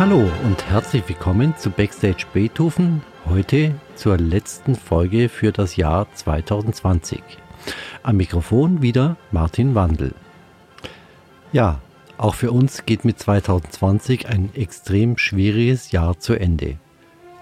[0.00, 7.20] Hallo und herzlich willkommen zu Backstage Beethoven, heute zur letzten Folge für das Jahr 2020.
[8.02, 10.14] Am Mikrofon wieder Martin Wandel.
[11.52, 11.82] Ja,
[12.16, 16.78] auch für uns geht mit 2020 ein extrem schwieriges Jahr zu Ende.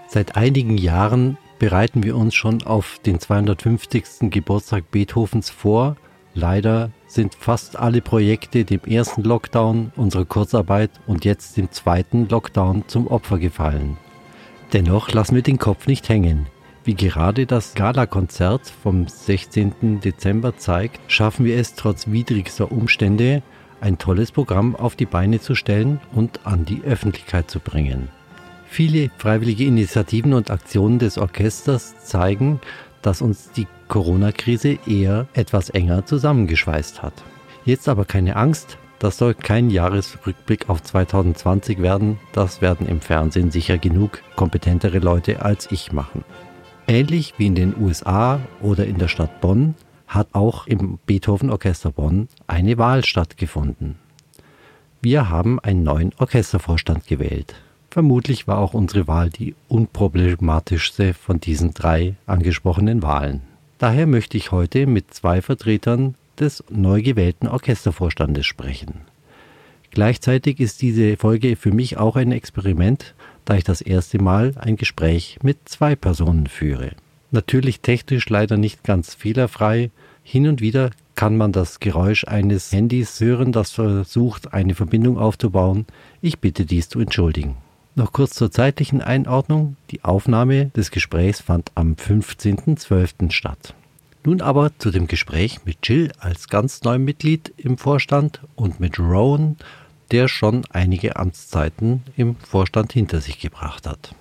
[0.09, 4.29] Seit einigen Jahren bereiten wir uns schon auf den 250.
[4.29, 5.95] Geburtstag Beethovens vor.
[6.33, 12.83] Leider sind fast alle Projekte dem ersten Lockdown, unserer Kurzarbeit und jetzt dem zweiten Lockdown
[12.87, 13.97] zum Opfer gefallen.
[14.71, 16.45] Dennoch lassen wir den Kopf nicht hängen.
[16.85, 19.99] Wie gerade das Gala-Konzert vom 16.
[19.99, 23.41] Dezember zeigt, schaffen wir es trotz widrigster Umstände,
[23.81, 28.09] ein tolles Programm auf die Beine zu stellen und an die Öffentlichkeit zu bringen.
[28.67, 32.61] Viele freiwillige Initiativen und Aktionen des Orchesters zeigen,
[33.01, 37.13] dass uns die Corona-Krise eher etwas enger zusammengeschweißt hat.
[37.65, 43.51] Jetzt aber keine Angst, das soll kein Jahresrückblick auf 2020 werden, das werden im Fernsehen
[43.51, 46.23] sicher genug kompetentere Leute als ich machen.
[46.87, 49.75] Ähnlich wie in den USA oder in der Stadt Bonn
[50.07, 53.95] hat auch im Beethoven Orchester Bonn eine Wahl stattgefunden.
[55.01, 57.55] Wir haben einen neuen Orchestervorstand gewählt.
[57.89, 63.48] Vermutlich war auch unsere Wahl die unproblematischste von diesen drei angesprochenen Wahlen.
[63.79, 69.01] Daher möchte ich heute mit zwei Vertretern des neu gewählten Orchestervorstandes sprechen.
[69.91, 74.75] Gleichzeitig ist diese Folge für mich auch ein Experiment, da ich das erste Mal ein
[74.75, 76.91] Gespräch mit zwei Personen führe.
[77.31, 79.91] Natürlich technisch leider nicht ganz fehlerfrei.
[80.23, 85.85] Hin und wieder kann man das Geräusch eines Handys hören, das versucht, eine Verbindung aufzubauen.
[86.21, 87.55] Ich bitte dies zu entschuldigen.
[87.99, 89.75] Noch kurz zur zeitlichen Einordnung.
[89.91, 93.29] Die Aufnahme des Gesprächs fand am 15.12.
[93.29, 93.73] statt.
[94.23, 98.99] Nun aber zu dem Gespräch mit Jill als ganz neuem Mitglied im Vorstand und mit
[98.99, 99.57] Rowan,
[100.11, 104.15] der schon einige Amtszeiten im Vorstand hinter sich gebracht hat.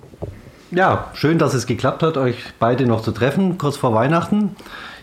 [0.73, 4.57] Ja, schön, dass es geklappt hat, euch beide noch zu treffen, kurz vor Weihnachten.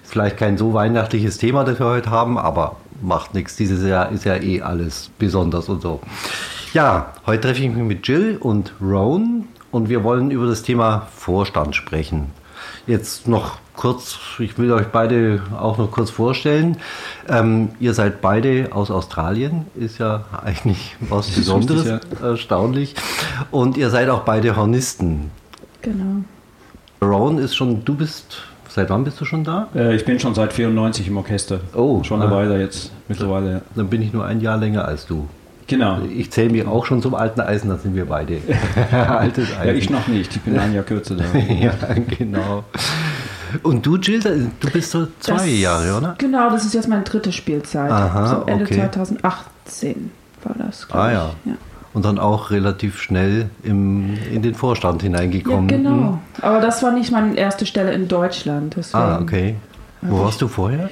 [0.03, 3.55] Ist vielleicht kein so weihnachtliches Thema, das wir heute haben, aber macht nichts.
[3.55, 6.01] Dieses Jahr ist ja eh alles besonders und so.
[6.75, 11.07] Ja, heute treffe ich mich mit Jill und Roan und wir wollen über das Thema
[11.15, 12.31] Vorstand sprechen.
[12.85, 16.75] Jetzt noch kurz, ich will euch beide auch noch kurz vorstellen.
[17.29, 21.99] Ähm, ihr seid beide aus Australien, ist ja eigentlich was Besonderes, ja.
[22.21, 22.93] erstaunlich.
[23.51, 25.31] Und ihr seid auch beide Hornisten.
[25.81, 26.25] Genau.
[27.01, 29.69] Rowan ist schon, du bist, seit wann bist du schon da?
[29.73, 31.61] Äh, ich bin schon seit 94 im Orchester.
[31.73, 32.03] Oh.
[32.03, 32.35] Schon eine ah.
[32.35, 33.51] Weile jetzt, mittlerweile.
[33.53, 33.61] Ja.
[33.75, 35.29] Dann bin ich nur ein Jahr länger als du.
[35.67, 35.99] Genau.
[36.01, 38.39] Ich zähle mich auch schon zum alten Eisen, da sind wir beide.
[38.91, 39.67] Altes Eisen.
[39.67, 41.23] Ja, ich noch nicht, ich bin ein Jahr kürzer da.
[41.39, 41.73] ja,
[42.17, 42.63] genau.
[43.63, 46.15] Und du, Jill, du bist so zwei das, Jahre, oder?
[46.17, 47.89] Genau, das ist jetzt meine dritte Spielzeit.
[47.89, 48.75] Aha, so Ende okay.
[48.75, 50.11] 2018
[50.43, 51.31] war das, Ah ja.
[51.45, 51.53] ja.
[51.93, 55.69] Und dann auch relativ schnell im, in den Vorstand hineingekommen.
[55.69, 55.89] Ja, genau.
[55.89, 56.19] Hm.
[56.41, 58.75] Aber das war nicht meine erste Stelle in Deutschland.
[58.75, 59.55] Deswegen ah, okay.
[60.01, 60.89] Wo warst du vorher?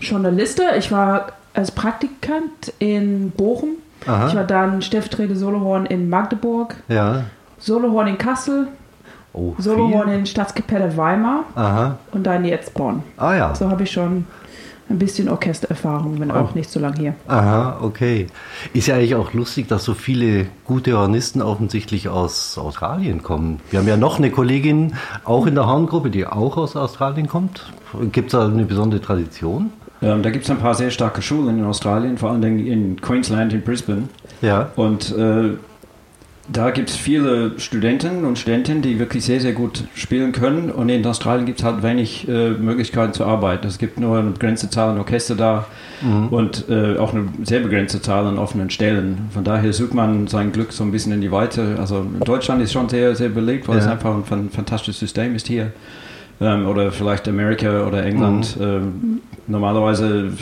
[0.00, 0.62] Journaliste.
[0.78, 3.76] Ich war als Praktikant in Bochum.
[4.06, 4.28] Aha.
[4.28, 6.76] Ich war dann stellvertretende Solohorn in Magdeburg.
[6.88, 7.24] Ja.
[7.58, 8.68] Solohorn in Kassel.
[9.32, 11.44] Oh, Solohorn in Staatskapelle Weimar.
[11.54, 11.98] Aha.
[12.12, 13.02] Und dann jetzt Bonn.
[13.16, 13.54] Ah ja.
[13.54, 14.26] So habe ich schon
[14.90, 16.54] ein bisschen Orchestererfahrung, wenn auch oh.
[16.54, 17.14] nicht so lange hier.
[17.26, 18.26] Aha, okay.
[18.74, 23.60] Ist ja eigentlich auch lustig, dass so viele gute Hornisten offensichtlich aus Australien kommen.
[23.70, 24.94] Wir haben ja noch eine Kollegin,
[25.24, 27.72] auch in der Horngruppe, die auch aus Australien kommt.
[28.12, 29.72] Gibt es da eine besondere Tradition?
[30.04, 33.52] Ähm, da gibt es ein paar sehr starke Schulen in Australien, vor allem in Queensland,
[33.52, 34.08] in Brisbane.
[34.42, 34.70] Ja.
[34.76, 35.56] Und äh,
[36.46, 40.70] da gibt es viele Studenten und Studentinnen, die wirklich sehr, sehr gut spielen können.
[40.70, 43.64] Und in Australien gibt es halt wenig äh, Möglichkeiten zur Arbeit.
[43.64, 45.66] Es gibt nur eine begrenzte Zahl an Orchester da
[46.02, 46.28] mhm.
[46.28, 49.30] und äh, auch eine sehr begrenzte Zahl an offenen Stellen.
[49.32, 51.76] Von daher sucht man sein Glück so ein bisschen in die Weite.
[51.78, 53.82] Also Deutschland ist schon sehr, sehr belegt, weil ja.
[53.82, 55.72] es einfach ein fantastisches System ist hier
[56.40, 58.56] ähm, oder vielleicht Amerika oder England.
[58.58, 58.64] Mhm.
[58.64, 60.32] Ähm, normalerweise,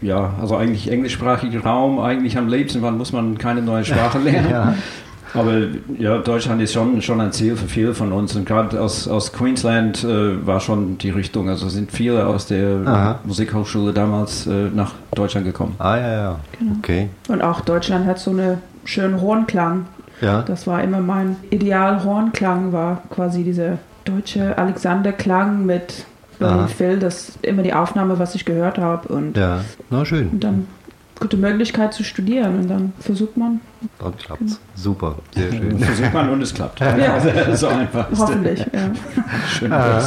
[0.00, 4.50] ja, also eigentlich englischsprachiger Raum, eigentlich am liebsten, wann muss man keine neue Sprache lernen.
[4.50, 4.74] ja.
[5.34, 5.54] Aber
[5.98, 8.36] ja, Deutschland ist schon, schon ein Ziel für viele von uns.
[8.36, 11.48] Und gerade aus, aus Queensland äh, war schon die Richtung.
[11.48, 13.18] Also sind viele aus der Aha.
[13.24, 15.74] Musikhochschule damals äh, nach Deutschland gekommen.
[15.78, 16.40] Ah, ja, ja.
[16.58, 16.72] Genau.
[16.78, 17.08] Okay.
[17.28, 19.86] Und auch Deutschland hat so einen schönen Hornklang.
[20.20, 20.42] Ja.
[20.42, 22.04] Das war immer mein Ideal.
[22.04, 26.04] Hornklang war quasi diese deutsche Alexander Klang mit
[26.38, 29.08] Bernie Phil, das ist immer die Aufnahme, was ich gehört habe.
[29.08, 29.60] Und, ja,
[29.90, 30.28] na schön.
[30.30, 30.66] Und dann
[31.20, 33.60] gute Möglichkeit zu studieren und dann versucht man.
[34.00, 34.60] Dann klappt es.
[34.74, 35.78] Super, sehr schön.
[35.78, 36.80] versucht man und es klappt.
[36.80, 37.20] Ja.
[37.56, 38.08] so einfach.
[38.16, 38.90] Hoffentlich, ja.
[39.48, 40.02] Schön ah.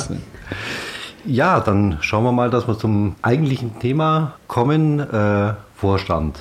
[1.26, 5.00] Ja, dann schauen wir mal, dass wir zum eigentlichen Thema kommen.
[5.00, 6.40] Äh, Vorstand.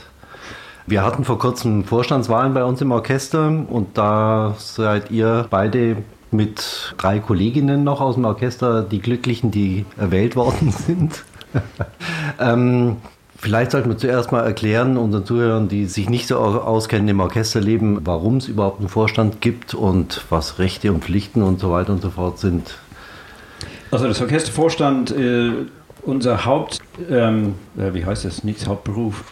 [0.86, 5.96] Wir hatten vor kurzem Vorstandswahlen bei uns im Orchester und da seid ihr beide
[6.34, 11.24] mit drei Kolleginnen noch aus dem Orchester die Glücklichen, die erwählt worden sind.
[12.40, 12.96] ähm,
[13.36, 18.00] vielleicht sollten wir zuerst mal erklären unseren Zuhörern, die sich nicht so auskennen im Orchesterleben,
[18.04, 22.02] warum es überhaupt einen Vorstand gibt und was Rechte und Pflichten und so weiter und
[22.02, 22.76] so fort sind.
[23.90, 25.52] Also das Orchestervorstand, äh,
[26.02, 29.24] unser Haupt, ähm, äh, wie heißt das, nicht Hauptberuf,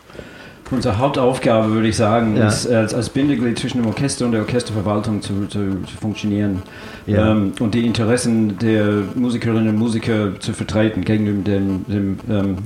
[0.70, 2.48] Unsere Hauptaufgabe, würde ich sagen, ja.
[2.48, 6.62] ist als, als, Bindeglied zwischen dem Orchester und der Orchesterverwaltung zu, zu, zu funktionieren
[7.06, 7.32] ja.
[7.32, 12.56] ähm, und die Interessen der Musikerinnen und Musiker zu vertreten gegenüber dem, dem, ähm,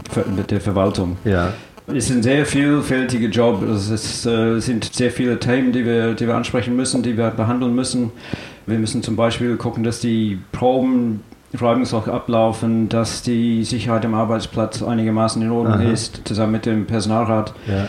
[0.49, 1.17] der Verwaltung.
[1.25, 1.53] Ja.
[1.89, 3.63] Es ist ein sehr vielfältiger Job.
[3.63, 7.31] Es ist, äh, sind sehr viele Themen, die wir, die wir ansprechen müssen, die wir
[7.31, 8.11] behandeln müssen.
[8.67, 11.23] Wir müssen zum Beispiel gucken, dass die Proben
[11.55, 15.91] reibungslos ablaufen, dass die Sicherheit am Arbeitsplatz einigermaßen in Ordnung Aha.
[15.91, 17.55] ist, zusammen mit dem Personalrat.
[17.67, 17.89] Ja.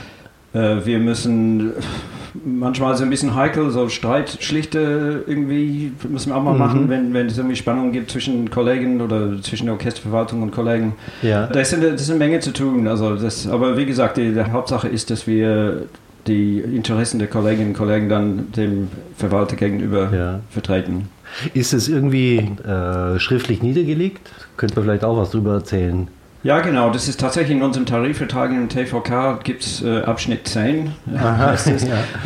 [0.60, 1.74] Äh, wir müssen
[2.46, 6.60] manchmal so ein bisschen heikel, so Streitschlichte irgendwie müssen wir auch mal mhm.
[6.60, 10.94] machen, wenn, wenn es irgendwie Spannungen gibt zwischen Kollegen oder zwischen der Orchesterverwaltung und Kollegen.
[11.22, 11.48] Ja.
[11.48, 12.88] Da ist, eine, das ist eine Menge zu tun.
[12.88, 15.84] Also das, aber wie gesagt, die, die Hauptsache ist, dass wir
[16.28, 20.40] die Interessen der Kolleginnen und Kollegen dann dem Verwalter gegenüber ja.
[20.50, 21.10] vertreten.
[21.54, 24.32] Ist es irgendwie äh, schriftlich niedergelegt?
[24.56, 26.08] Könnte man vielleicht auch was darüber erzählen?
[26.44, 26.90] Ja, genau.
[26.90, 30.94] Das ist tatsächlich in unserem Tarifvertrag im TVK gibt es äh, Abschnitt 10.
[31.16, 31.78] Aha, ja.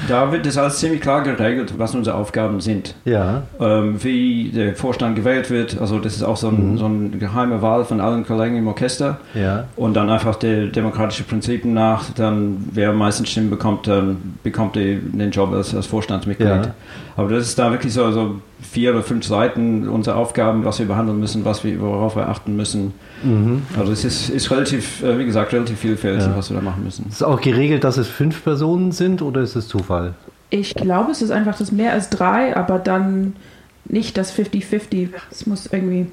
[0.07, 2.95] Da wird das alles ziemlich klar geregelt, was unsere Aufgaben sind.
[3.05, 3.43] Ja.
[3.59, 5.79] Ähm, wie der Vorstand gewählt wird.
[5.79, 6.77] Also das ist auch so ein, mhm.
[6.77, 9.19] so eine geheime Wahl von allen Kollegen im Orchester.
[9.33, 9.65] Ja.
[9.75, 14.77] Und dann einfach der demokratische Prinzipien nach, dann wer am meisten Stimmen bekommt, dann bekommt
[14.77, 16.47] er den Job als, als Vorstandsmitglied.
[16.47, 16.73] Ja.
[17.15, 20.87] Aber das ist da wirklich so, so vier oder fünf Seiten unsere Aufgaben, was wir
[20.87, 22.93] behandeln müssen, was wir, worauf wir achten müssen.
[23.23, 23.63] Mhm.
[23.77, 26.35] Also es ist, ist relativ, äh, wie gesagt, relativ vielfältig, ja.
[26.35, 27.07] was wir da machen müssen.
[27.09, 30.13] Ist auch geregelt, dass es fünf Personen sind oder ist es Zufall?
[30.49, 33.35] Ich glaube, es ist einfach das mehr als drei, aber dann
[33.85, 35.09] nicht das 50-50.
[35.31, 36.07] Es muss irgendwie.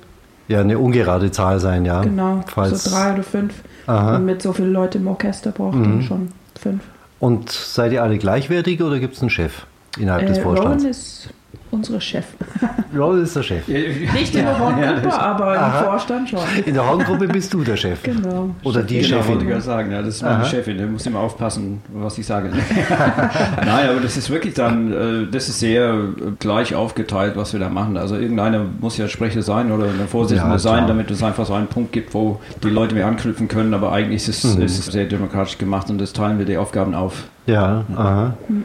[0.46, 2.02] Ja, eine ungerade Zahl sein, ja.
[2.02, 3.54] Genau, Falls so drei oder fünf.
[3.86, 4.16] Aha.
[4.16, 5.88] Und mit so vielen Leuten im Orchester braucht mhm.
[5.88, 6.28] man schon
[6.58, 6.82] fünf.
[7.20, 9.66] Und seid ihr alle gleichwertig oder gibt es einen Chef
[9.98, 10.82] innerhalb äh, des Vorstands?
[10.82, 11.28] Rowan ist
[11.70, 12.26] unsere Chef.
[12.96, 13.68] Ja, das ist der Chef.
[13.68, 15.78] Nicht in der Horngruppe, ja, aber Aha.
[15.78, 16.40] im Vorstand schon.
[16.64, 18.02] In der Horngruppe bist du der Chef.
[18.02, 18.48] Genau.
[18.64, 19.40] Oder die genau, Chefin.
[19.40, 19.92] wollte ich sagen.
[19.92, 20.44] Ja, das ist meine Aha.
[20.46, 20.78] Chefin.
[20.78, 22.48] Da muss immer aufpassen, was ich sage.
[23.56, 25.98] Nein, aber das ist wirklich dann, äh, das ist sehr
[26.38, 27.98] gleich aufgeteilt, was wir da machen.
[27.98, 31.52] Also irgendeiner muss ja Sprecher sein oder eine Vorsitzende ja, sein, damit es einfach so
[31.52, 33.74] einen Punkt gibt, wo die Leute mehr anknüpfen können.
[33.74, 34.62] Aber eigentlich ist es, mhm.
[34.62, 37.24] ist es sehr demokratisch gemacht und das teilen wir die Aufgaben auf.
[37.46, 38.34] Ja, aha.
[38.48, 38.64] Mhm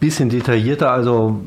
[0.00, 1.40] bisschen detaillierter, also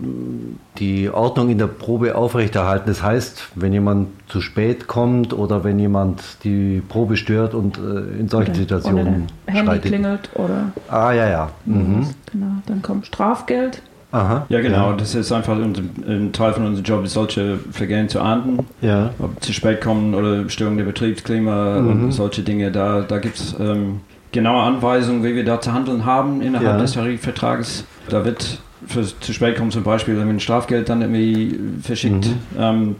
[0.77, 2.87] die Ordnung in der Probe aufrechterhalten.
[2.87, 8.19] Das heißt, wenn jemand zu spät kommt oder wenn jemand die Probe stört und äh,
[8.19, 9.85] in solchen oder, Situationen oder Handy schreitet.
[9.85, 10.71] klingelt oder.
[10.89, 11.49] Ah ja ja.
[11.65, 12.07] Mhm.
[12.31, 13.81] Genau, dann kommt Strafgeld.
[14.11, 14.47] Aha.
[14.49, 14.89] Ja, genau.
[14.89, 14.95] Ja.
[14.97, 18.65] Das ist einfach ein Teil von unserem Job, solche Vergehen zu ahnden.
[18.81, 19.11] Ja.
[19.19, 22.05] Ob zu spät kommen oder Störung der Betriebsklima mhm.
[22.05, 22.71] und solche Dinge.
[22.71, 24.01] Da, da gibt es ähm,
[24.31, 26.77] genaue Anweisungen, wie wir da zu handeln haben innerhalb ja.
[26.77, 27.85] des Tarifvertrages.
[28.09, 32.27] Da wird für zu spät kommen zum Beispiel ein Strafgeld dann irgendwie verschickt.
[32.27, 32.35] Mhm.
[32.57, 32.95] Ähm,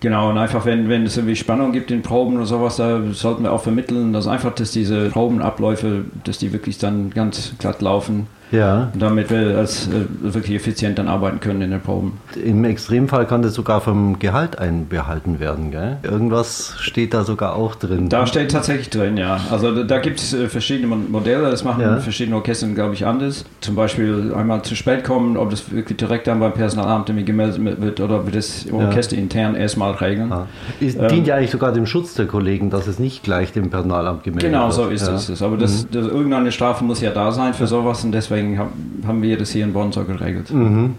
[0.00, 3.44] genau, und einfach wenn, wenn es irgendwie Spannung gibt in Proben oder sowas, da sollten
[3.44, 8.26] wir auch vermitteln, dass einfach, dass diese Probenabläufe, dass die wirklich dann ganz glatt laufen.
[8.50, 8.90] Ja.
[8.98, 9.90] Damit wir als äh,
[10.20, 12.18] wirklich effizient dann arbeiten können in den Proben.
[12.42, 15.98] Im Extremfall kann das sogar vom Gehalt einbehalten werden, gell?
[16.02, 18.08] Irgendwas steht da sogar auch drin.
[18.08, 19.40] Da steht tatsächlich drin, ja.
[19.50, 21.98] Also da, da gibt es äh, verschiedene Modelle, das machen ja.
[21.98, 23.44] verschiedene Orchester, glaube ich, anders.
[23.60, 28.00] Zum Beispiel einmal zu spät kommen, ob das wirklich direkt dann beim Personalamt gemeldet wird
[28.00, 29.22] oder ob wir das Orchester ja.
[29.22, 30.32] intern erstmal regeln.
[30.32, 30.46] Ah.
[30.80, 33.70] Es ähm, dient ja eigentlich sogar dem Schutz der Kollegen, dass es nicht gleich dem
[33.70, 34.76] Personalamt gemeldet genau, wird.
[34.76, 35.34] Genau, so ist ja.
[35.34, 35.42] es.
[35.42, 35.88] Aber das, mhm.
[35.92, 39.50] das, irgendeine Strafe muss ja da sein für sowas und deswegen deswegen haben wir das
[39.50, 40.50] hier in Bonn so geregelt.
[40.50, 40.96] Mhm.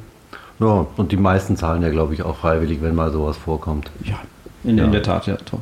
[0.59, 3.89] Ja, und die meisten zahlen ja, glaube ich, auch freiwillig, wenn mal sowas vorkommt.
[4.03, 4.19] Ja,
[4.63, 4.85] in, ja.
[4.85, 5.35] in der Tat, ja.
[5.37, 5.59] Toll.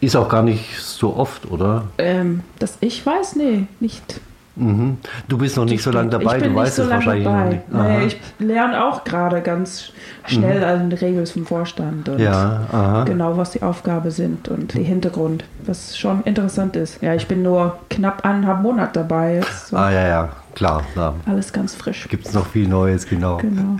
[0.00, 1.84] Ist auch gar nicht so oft, oder?
[1.96, 4.20] Ähm, dass ich weiß, nee, nicht.
[4.56, 4.98] Mhm.
[5.28, 7.62] Du bist noch nicht ich so lange dabei, du weißt so es wahrscheinlich dabei.
[7.70, 7.98] noch nicht.
[7.98, 9.92] Nee, ich lerne auch gerade ganz
[10.26, 10.64] schnell mhm.
[10.64, 15.96] an Regeln vom Vorstand und ja, genau, was die Aufgabe sind und der Hintergrund, was
[15.96, 17.00] schon interessant ist.
[17.02, 19.36] Ja, ich bin nur knapp eineinhalb Monate dabei.
[19.36, 20.84] Jetzt, ah ja, ja, klar.
[20.92, 21.14] klar.
[21.26, 22.08] Alles ganz frisch.
[22.08, 23.38] Gibt es noch viel Neues, genau.
[23.38, 23.78] Genau.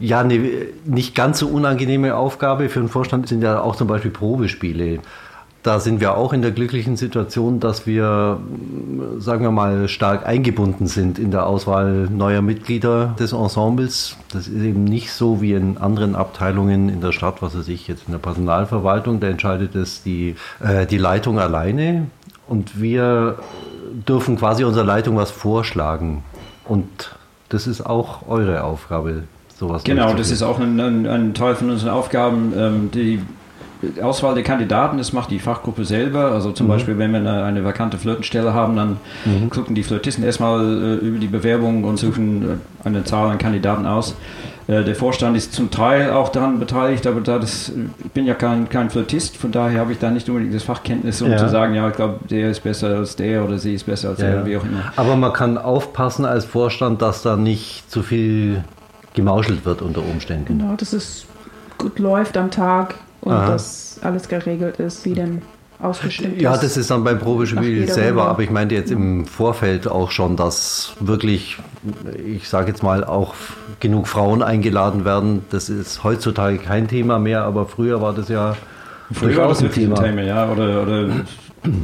[0.00, 0.38] Ja, eine
[0.84, 5.00] nicht ganz so unangenehme Aufgabe für den Vorstand sind ja auch zum Beispiel Probespiele
[5.62, 8.38] da sind wir auch in der glücklichen Situation, dass wir,
[9.18, 14.16] sagen wir mal, stark eingebunden sind in der Auswahl neuer Mitglieder des Ensembles.
[14.32, 17.88] Das ist eben nicht so wie in anderen Abteilungen in der Stadt, was weiß ich,
[17.88, 22.06] jetzt in der Personalverwaltung, da entscheidet es die, äh, die Leitung alleine.
[22.46, 23.38] Und wir
[24.06, 26.22] dürfen quasi unserer Leitung was vorschlagen.
[26.64, 27.16] Und
[27.48, 29.24] das ist auch eure Aufgabe,
[29.58, 32.52] sowas Genau, das ist auch ein, ein, ein, Teil von unseren Aufgaben.
[32.56, 33.20] Ähm, die
[34.02, 36.32] Auswahl der Kandidaten, das macht die Fachgruppe selber.
[36.32, 36.70] Also zum mhm.
[36.70, 39.50] Beispiel, wenn wir eine, eine vakante Flirtenstelle haben, dann mhm.
[39.50, 42.42] gucken die Flirtisten erstmal äh, über die Bewerbung und suchen
[42.84, 44.16] äh, eine Zahl an Kandidaten aus.
[44.68, 47.72] Äh, der Vorstand ist zum Teil auch daran beteiligt, aber da das,
[48.04, 51.22] ich bin ja kein, kein Flirtist, von daher habe ich da nicht unbedingt das Fachkenntnis,
[51.22, 51.38] um ja.
[51.38, 54.20] zu sagen, ja, ich glaube, der ist besser als der oder sie ist besser als
[54.20, 54.92] ja, der, wie auch immer.
[54.96, 58.62] Aber man kann aufpassen als Vorstand, dass da nicht zu viel
[59.14, 60.58] gemauschelt wird unter Umständen.
[60.58, 61.24] Genau, dass es
[61.78, 63.52] gut läuft am Tag und Aha.
[63.52, 65.40] dass alles geregelt ist, wie denn
[65.80, 66.56] ausgestimmt ja, ist.
[66.56, 68.30] Ja, das ist dann beim Probespiel selber, Runde.
[68.30, 71.58] aber ich meinte jetzt im Vorfeld auch schon, dass wirklich,
[72.26, 73.34] ich sage jetzt mal, auch
[73.80, 75.44] genug Frauen eingeladen werden.
[75.50, 78.56] Das ist heutzutage kein Thema mehr, aber früher war das ja
[79.12, 79.96] früher war das ein Thema.
[79.96, 80.22] Thema.
[80.22, 81.08] Ja, oder, oder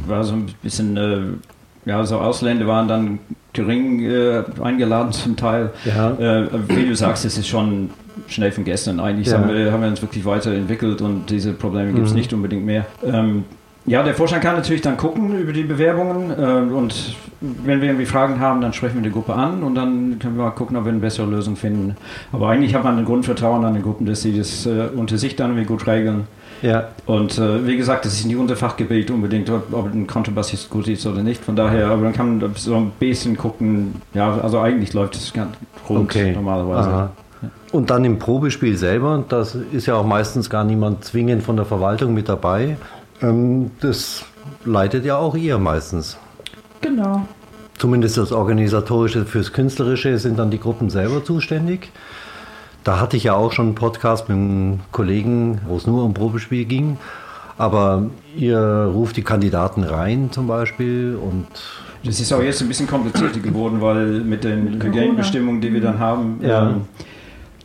[0.07, 3.19] war so ein bisschen, äh, ja, so Ausländer waren dann
[3.53, 5.71] gering äh, eingeladen zum Teil.
[5.85, 6.11] Ja.
[6.11, 7.89] Äh, wie du sagst, es ist schon
[8.27, 8.99] schnell von gestern.
[8.99, 9.39] Eigentlich ja.
[9.39, 12.17] haben, wir, haben, wir, uns wirklich weiterentwickelt und diese Probleme gibt es mhm.
[12.17, 12.85] nicht unbedingt mehr.
[13.03, 13.45] Ähm,
[13.85, 18.05] ja, der Vorstand kann natürlich dann gucken über die Bewerbungen äh, und wenn wir irgendwie
[18.05, 20.85] Fragen haben, dann sprechen wir die Gruppe an und dann können wir mal gucken, ob
[20.85, 21.95] wir eine bessere Lösung finden.
[22.31, 25.35] Aber eigentlich hat man ein Grundvertrauen an die Gruppen, dass sie das äh, unter sich
[25.35, 26.27] dann irgendwie gut regeln.
[26.61, 26.87] Ja.
[27.05, 30.87] Und äh, wie gesagt, das ist nicht unser Fachgebiet unbedingt, ob, ob ein Kontrabassist gut
[30.87, 31.43] ist oder nicht.
[31.43, 34.01] Von daher, aber dann kann man so ein bisschen gucken.
[34.13, 35.55] Ja, also eigentlich läuft es ganz
[35.87, 36.31] rund okay.
[36.31, 36.89] normalerweise.
[36.89, 37.09] Aha.
[37.71, 41.65] Und dann im Probespiel selber, das ist ja auch meistens gar niemand zwingend von der
[41.65, 42.77] Verwaltung mit dabei.
[43.21, 44.25] Ähm, das
[44.63, 46.17] leitet ja auch ihr meistens.
[46.81, 47.27] Genau.
[47.77, 51.91] Zumindest das Organisatorische fürs Künstlerische sind dann die Gruppen selber zuständig.
[52.83, 56.13] Da hatte ich ja auch schon einen Podcast mit einem Kollegen, wo es nur um
[56.13, 56.97] Probespiel ging.
[57.57, 61.47] Aber ihr ruft die Kandidaten rein zum Beispiel und.
[62.03, 65.97] Das ist auch jetzt ein bisschen komplizierter geworden, weil mit den Hygienebestimmungen, die wir dann
[65.97, 66.69] haben, ja.
[66.69, 66.81] ähm,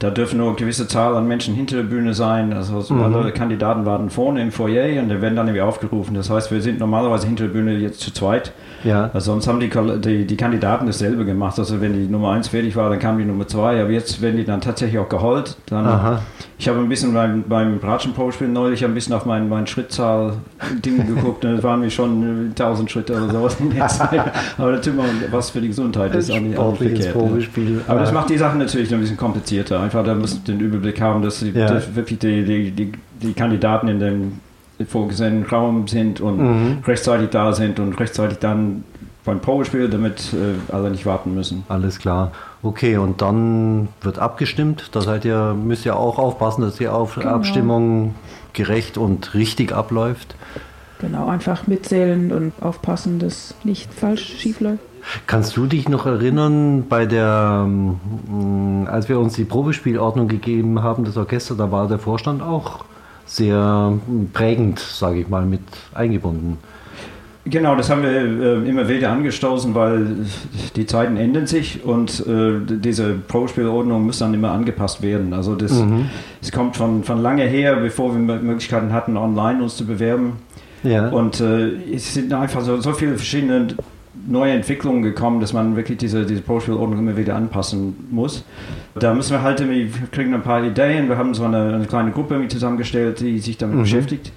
[0.00, 2.54] da dürfen nur eine gewisse Zahl an Menschen hinter der Bühne sein.
[2.54, 3.02] Also mhm.
[3.02, 6.14] alle Kandidaten warten vorne im Foyer und die werden dann irgendwie aufgerufen.
[6.14, 8.52] Das heißt, wir sind normalerweise hinter der Bühne jetzt zu zweit.
[8.82, 9.10] Ja.
[9.12, 11.58] Also sonst haben die, die, die Kandidaten dasselbe gemacht.
[11.58, 13.82] Also wenn die Nummer 1 fertig war, dann kam die Nummer 2.
[13.82, 15.58] Aber jetzt werden die dann tatsächlich auch geholt.
[15.66, 16.22] Dann, Aha.
[16.56, 21.44] Ich habe ein bisschen beim, beim Bratschen-Pro-Spiel neulich ein bisschen auf mein, mein Schrittzahl-Ding geguckt.
[21.44, 24.32] Da waren wir schon 1000 Schritte oder sowas in der Zeit.
[24.56, 26.14] Aber man was für die Gesundheit.
[26.14, 27.14] Das ist auch nicht auch verkehrt.
[27.14, 27.80] Ne?
[27.86, 29.89] Aber das macht die Sache natürlich ein bisschen komplizierter.
[29.90, 31.68] Einfach, da muss den Überblick haben, dass, die, ja.
[31.96, 34.40] wirklich die, die, die, die Kandidaten in dem
[34.86, 36.78] vorgesehenen Raum sind und mhm.
[36.86, 38.84] rechtzeitig da sind und rechtzeitig dann
[39.24, 41.64] beim Probespiel, damit äh, alle nicht warten müssen.
[41.68, 42.30] Alles klar.
[42.62, 44.90] Okay, und dann wird abgestimmt.
[44.92, 47.30] Da seid ihr, müsst ihr auch aufpassen, dass die Auf genau.
[47.30, 48.14] Abstimmung
[48.52, 50.36] gerecht und richtig abläuft.
[51.00, 54.84] Genau, einfach mitzählen und aufpassen, dass nicht falsch schief läuft.
[55.26, 61.04] Kannst du dich noch erinnern, bei der, ähm, als wir uns die Probespielordnung gegeben haben,
[61.04, 62.84] das Orchester, da war der Vorstand auch
[63.26, 63.92] sehr
[64.32, 65.62] prägend, sage ich mal, mit
[65.94, 66.58] eingebunden.
[67.46, 70.26] Genau, das haben wir äh, immer wieder angestoßen, weil
[70.76, 75.32] die Zeiten ändern sich und äh, diese Pro-Spielordnung muss dann immer angepasst werden.
[75.32, 76.10] Also das, mhm.
[76.40, 80.34] das kommt von, von lange her, bevor wir Möglichkeiten hatten, online uns zu bewerben.
[80.82, 81.08] Ja.
[81.08, 83.68] Und äh, es sind einfach so, so viele verschiedene
[84.26, 88.44] neue Entwicklungen gekommen, dass man wirklich diese, diese Pro-Spielordnung immer wieder anpassen muss.
[88.94, 92.10] Da müssen wir halt, wir kriegen ein paar Ideen, wir haben so eine, eine kleine
[92.10, 93.82] Gruppe zusammengestellt, die sich damit mhm.
[93.82, 94.32] beschäftigt.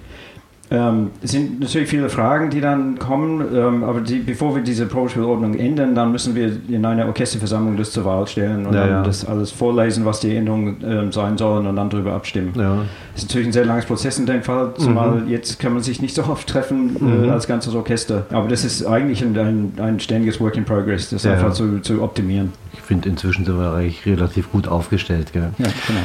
[0.74, 4.86] Ähm, es sind natürlich viele Fragen, die dann kommen, ähm, aber die, bevor wir diese
[4.86, 8.90] Probespielordnung ändern, dann müssen wir in einer Orchesterversammlung das zur Wahl stellen und ja, dann
[8.90, 9.02] ja.
[9.02, 12.52] das alles vorlesen, was die Änderungen ähm, sein sollen und dann darüber abstimmen.
[12.56, 12.78] Ja.
[13.12, 15.28] Das ist natürlich ein sehr langes Prozess in dem Fall, zumal mhm.
[15.28, 17.30] jetzt kann man sich nicht so oft treffen äh, mhm.
[17.30, 18.26] als ganzes Orchester.
[18.30, 22.02] Aber das ist eigentlich ein, ein, ein ständiges Work in Progress, das einfach zu, zu
[22.02, 22.52] optimieren.
[22.72, 25.32] Ich finde, inzwischen sind wir eigentlich relativ gut aufgestellt.
[25.32, 25.50] Gell?
[25.58, 26.00] Ja, genau.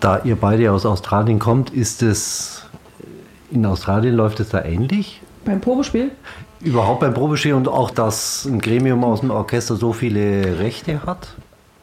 [0.00, 2.59] Da ihr beide aus Australien kommt, ist es
[3.50, 5.20] in Australien läuft es da ähnlich?
[5.44, 6.10] Beim Probespiel?
[6.60, 11.28] Überhaupt beim Probespiel und auch, dass ein Gremium aus dem Orchester so viele Rechte hat?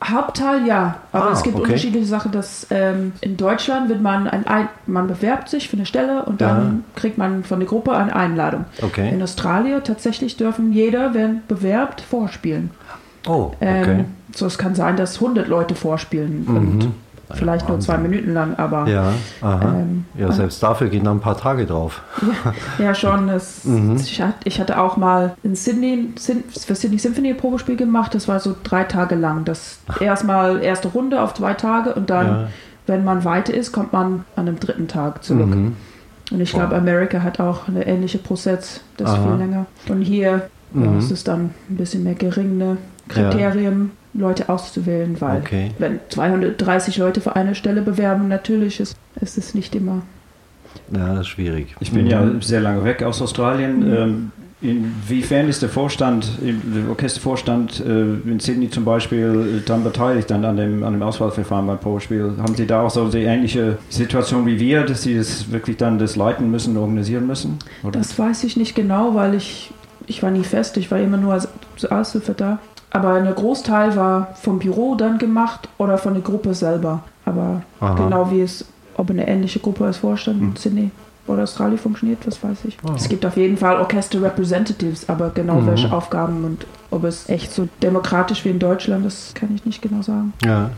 [0.03, 1.65] Hauptteil ja, aber ah, es gibt okay.
[1.65, 5.87] unterschiedliche Sachen, dass ähm, in Deutschland wird man ein, ein, man bewerbt sich für eine
[5.87, 6.99] Stelle und dann ja.
[6.99, 8.65] kriegt man von der Gruppe eine Einladung.
[8.83, 9.09] Okay.
[9.09, 12.69] In Australien tatsächlich dürfen jeder, wer bewerbt, vorspielen.
[13.27, 13.99] Oh, okay.
[13.99, 14.05] Ähm,
[14.35, 16.57] so es kann sein, dass 100 Leute vorspielen mhm.
[16.57, 16.91] und
[17.33, 17.67] Vielleicht Wahnsinn.
[17.67, 18.87] nur zwei Minuten lang, aber.
[18.87, 19.11] Ja,
[19.43, 22.01] ähm, ja selbst dafür gehen dann ein paar Tage drauf.
[22.79, 23.27] Ja, ja schon.
[23.27, 23.97] Das, mhm.
[24.45, 28.15] ich, hatte auch mal in Sydney für Sydney Symphony ein Probespiel gemacht.
[28.15, 29.43] Das war so drei Tage lang.
[29.43, 32.47] Das erstmal erste Runde auf zwei Tage und dann, ja.
[32.85, 35.47] wenn man weiter ist, kommt man an einem dritten Tag zurück.
[35.47, 35.75] Mhm.
[36.31, 39.23] Und ich glaube, Amerika hat auch eine ähnliche Prozess, das Aha.
[39.23, 39.65] viel länger.
[39.89, 40.97] Und hier mhm.
[40.97, 44.21] es ist dann ein bisschen mehr geringe Kriterien, ja.
[44.21, 45.71] Leute auszuwählen, weil okay.
[45.77, 50.01] wenn 230 Leute für eine Stelle bewerben, natürlich ist, ist es nicht immer.
[50.93, 51.75] Ja, das ist schwierig.
[51.79, 52.11] Ich bin mhm.
[52.11, 53.87] ja sehr lange weg aus Australien.
[53.87, 53.95] Mhm.
[53.95, 60.43] Ähm, Inwiefern ist der Vorstand, der Orchestervorstand äh, in Sydney zum Beispiel dann beteiligt dann
[60.45, 62.33] an dem, an dem Auswahlverfahren beim Probespiel?
[62.39, 65.99] Haben Sie da auch so die ähnliche Situation wie wir, dass Sie das wirklich dann
[65.99, 67.59] das leiten müssen, organisieren müssen?
[67.83, 67.99] Oder?
[67.99, 69.69] Das weiß ich nicht genau, weil ich,
[70.07, 71.47] ich war nie fest, ich war immer nur als
[71.91, 72.57] Aushilfe da.
[72.91, 77.03] Aber ein Großteil war vom Büro dann gemacht oder von der Gruppe selber.
[77.25, 77.95] Aber Aha.
[77.95, 78.65] genau wie es,
[78.95, 80.55] ob eine ähnliche Gruppe als Vorstand in hm.
[80.55, 80.91] Sydney
[81.27, 82.77] oder Australien funktioniert, das weiß ich.
[82.87, 82.93] Oh.
[82.95, 85.67] Es gibt auf jeden Fall Orchester Representatives, aber genau mhm.
[85.67, 89.81] welche Aufgaben und ob es echt so demokratisch wie in Deutschland, das kann ich nicht
[89.81, 90.33] genau sagen.
[90.45, 90.71] Ja.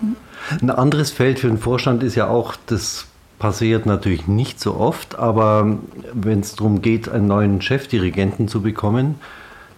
[0.00, 0.16] Mhm.
[0.60, 3.06] Ein anderes Feld für den Vorstand ist ja auch das
[3.38, 5.78] passiert natürlich nicht so oft, aber
[6.12, 9.16] wenn es darum geht, einen neuen Chefdirigenten zu bekommen,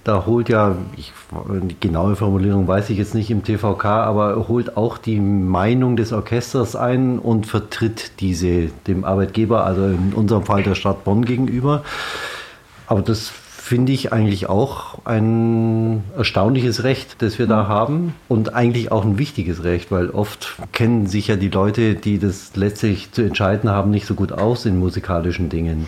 [0.05, 1.13] da holt ja, ich,
[1.49, 6.13] die genaue Formulierung weiß ich jetzt nicht im TVK, aber holt auch die Meinung des
[6.13, 11.83] Orchesters ein und vertritt diese dem Arbeitgeber, also in unserem Fall der Stadt Bonn gegenüber.
[12.87, 13.33] Aber das
[13.65, 19.17] finde ich eigentlich auch ein erstaunliches Recht, das wir da haben und eigentlich auch ein
[19.17, 23.91] wichtiges Recht, weil oft kennen sich ja die Leute, die das letztlich zu entscheiden haben,
[23.91, 25.87] nicht so gut aus in musikalischen Dingen.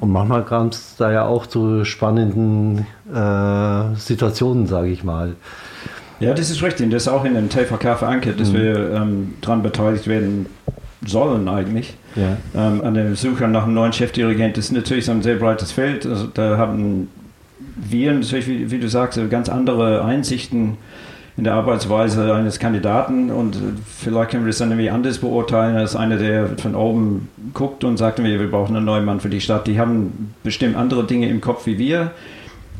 [0.00, 5.36] Und manchmal kam es da ja auch zu spannenden äh, Situationen, sage ich mal.
[6.18, 6.90] Ja, das ist richtig.
[6.90, 8.54] Das ist auch in dem TVK verankert, dass mhm.
[8.54, 10.46] wir ähm, daran beteiligt werden
[11.04, 11.94] sollen eigentlich.
[12.16, 12.36] Ja.
[12.54, 14.56] Ähm, an der Suche nach einem neuen Chefdirigent.
[14.56, 16.06] Das ist natürlich so ein sehr breites Feld.
[16.06, 17.08] Also, da haben
[17.76, 20.78] wir natürlich, wie, wie, du sagst, ganz andere Einsichten
[21.36, 25.94] in der Arbeitsweise eines Kandidaten und vielleicht können wir das dann irgendwie anders beurteilen als
[25.94, 29.66] einer, der von oben guckt und sagt, wir brauchen einen neuen Mann für die Stadt.
[29.66, 32.12] Die haben bestimmt andere Dinge im Kopf wie wir.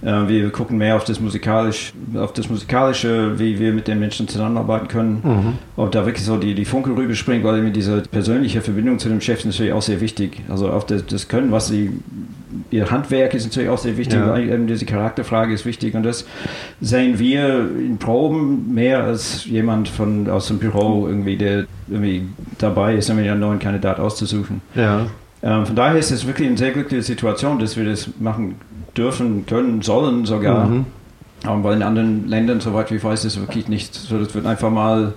[0.02, 4.28] Äh, wir gucken mehr auf das, musikalisch, auf das Musikalische, wie wir mit den Menschen
[4.28, 5.20] zusammenarbeiten können.
[5.22, 5.52] Mhm.
[5.76, 9.40] Ob da wirklich so die, die Funke rüberspringt, weil diese persönliche Verbindung zu dem Chef
[9.40, 10.42] ist natürlich auch sehr wichtig.
[10.48, 11.92] Also auf das, das Können, was sie
[12.70, 14.38] ihr Handwerk ist natürlich auch sehr wichtig, ja.
[14.38, 16.26] eben diese Charakterfrage ist wichtig und das
[16.80, 22.22] sehen wir in Proben mehr als jemand von, aus dem Büro irgendwie, der irgendwie
[22.58, 24.60] dabei ist, irgendwie einen neuen Kandidat auszusuchen.
[24.74, 25.06] Ja.
[25.42, 28.56] Ähm, von daher ist es wirklich eine sehr glückliche Situation, dass wir das machen
[28.96, 30.66] dürfen, können, sollen sogar.
[30.66, 30.86] Mhm.
[31.44, 34.18] Weil in anderen Ländern, soweit ich weiß, ist es wirklich nicht so.
[34.18, 35.12] Das wird einfach mal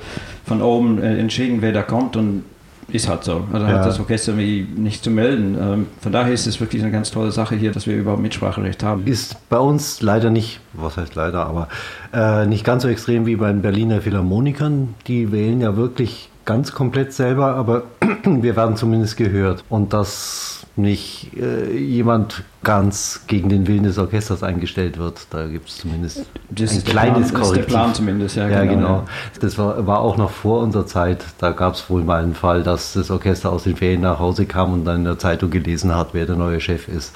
[0.45, 2.43] von oben äh, entschieden, wer da kommt und
[2.91, 3.47] ist halt so.
[3.51, 3.73] Also ja.
[3.73, 5.57] hat das Orchester nicht zu melden.
[5.59, 8.83] Ähm, von daher ist es wirklich eine ganz tolle Sache hier, dass wir überhaupt Mitspracherecht
[8.83, 9.05] haben.
[9.05, 11.67] Ist bei uns leider nicht, was heißt leider, aber
[12.13, 14.95] äh, nicht ganz so extrem wie bei den Berliner Philharmonikern.
[15.07, 17.83] Die wählen ja wirklich ganz komplett selber, aber
[18.23, 19.63] wir werden zumindest gehört.
[19.69, 25.27] Und das nicht äh, jemand ganz gegen den Willen des Orchesters eingestellt wird.
[25.29, 27.67] Da gibt es zumindest das ein kleines Plan, Korrektiv.
[27.67, 28.75] Plan zumindest, ja, ja genau.
[28.75, 29.03] genau.
[29.39, 31.23] Das war, war, auch noch vor unserer Zeit.
[31.37, 34.45] Da gab es wohl mal einen Fall, dass das Orchester aus den Ferien nach Hause
[34.45, 37.13] kam und dann in der Zeitung gelesen hat, wer der neue Chef ist.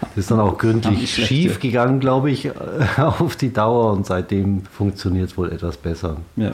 [0.00, 2.50] Das ist dann auch gründlich schief gegangen, glaube ich,
[2.98, 6.18] auf die Dauer und seitdem funktioniert es wohl etwas besser.
[6.36, 6.50] Ja.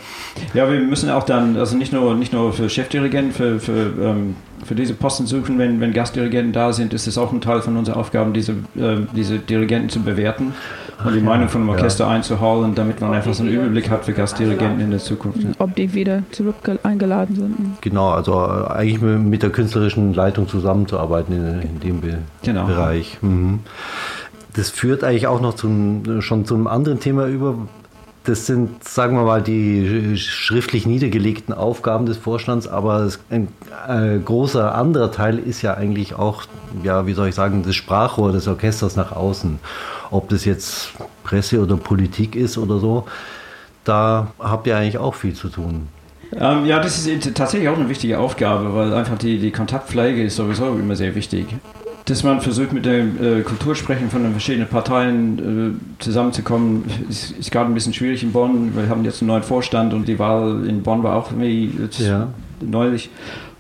[0.55, 4.37] ja, wir müssen auch dann, also nicht nur, nicht nur für Chefdirigenten, für, für, ähm,
[4.65, 7.77] für diese Posten suchen, wenn, wenn Gastdirigenten da sind, ist es auch ein Teil von
[7.77, 10.55] unserer Aufgabe, diese, äh, diese Dirigenten zu bewerten
[11.05, 12.11] und die Meinung von dem Orchester ja.
[12.11, 15.41] einzuholen, damit man einfach so einen Überblick hat für Gastdirigenten in der Zukunft.
[15.59, 17.57] Ob die wieder zurück eingeladen sind.
[17.81, 22.67] Genau, also äh, eigentlich mit der künstlerischen Leitung zusammenzuarbeiten in, in dem Be genau.
[22.67, 23.19] Bereich.
[23.23, 23.61] Mhm.
[24.55, 27.57] Das führt eigentlich auch noch zum, schon zum anderen Thema über,
[28.25, 33.49] das sind, sagen wir mal, die schriftlich niedergelegten Aufgaben des Vorstands, aber ein
[33.87, 36.45] äh, großer anderer Teil ist ja eigentlich auch,
[36.83, 39.59] ja, wie soll ich sagen, das Sprachrohr des Orchesters nach außen.
[40.11, 43.05] Ob das jetzt Presse oder Politik ist oder so,
[43.85, 45.89] da habt ihr eigentlich auch viel zu tun.
[46.35, 50.37] Ähm, ja, das ist tatsächlich auch eine wichtige Aufgabe, weil einfach die, die Kontaktpflege ist
[50.37, 51.47] sowieso immer sehr wichtig
[52.07, 57.51] dass man versucht, mit dem äh, Kultursprechen von den verschiedenen Parteien äh, zusammenzukommen, ist, ist
[57.51, 58.77] gerade ein bisschen schwierig in Bonn.
[58.77, 62.29] Wir haben jetzt einen neuen Vorstand und die Wahl in Bonn war auch ja.
[62.61, 63.11] neulich.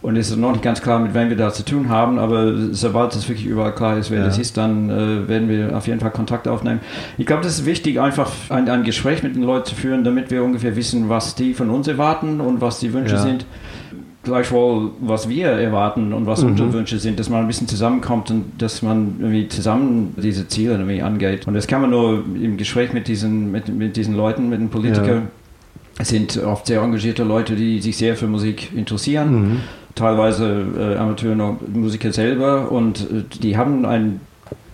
[0.02, 2.52] Und es ist noch nicht ganz klar, mit wem wir da zu tun haben, aber
[2.72, 4.26] sobald es wirklich überall klar ist, wer ja.
[4.26, 6.80] das ist, dann äh, werden wir auf jeden Fall Kontakt aufnehmen.
[7.16, 10.30] Ich glaube, das ist wichtig, einfach ein, ein, Gespräch mit den Leuten zu führen, damit
[10.30, 13.22] wir ungefähr wissen, was die von uns erwarten und was die Wünsche ja.
[13.22, 13.46] sind
[14.24, 16.50] gleichwohl, was wir erwarten und was mhm.
[16.50, 20.72] unsere Wünsche sind, dass man ein bisschen zusammenkommt und dass man irgendwie zusammen diese Ziele
[20.72, 21.46] irgendwie angeht.
[21.46, 24.70] Und das kann man nur im Gespräch mit diesen, mit, mit diesen Leuten, mit den
[24.70, 25.06] Politikern.
[25.06, 25.22] Ja.
[25.98, 29.32] Es sind oft sehr engagierte Leute, die sich sehr für Musik interessieren.
[29.32, 29.60] Mhm.
[29.94, 34.20] Teilweise äh, Amateurmusiker selber und äh, die haben ein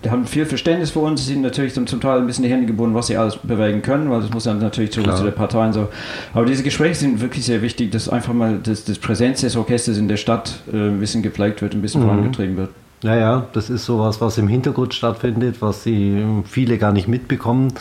[0.08, 2.94] haben viel Verständnis für uns, sind natürlich zum, zum Teil ein bisschen die Hände gebunden,
[2.94, 5.88] was sie alles bewegen können, weil das muss dann natürlich zu, zu der Partei so.
[6.32, 9.98] Aber diese Gespräche sind wirklich sehr wichtig, dass einfach mal das, das Präsenz des Orchesters
[9.98, 12.06] in der Stadt äh, ein bisschen gepflegt wird, ein bisschen mhm.
[12.06, 12.70] vorangetrieben wird.
[13.02, 17.72] Naja, das ist sowas, was im Hintergrund stattfindet, was sie viele gar nicht mitbekommen,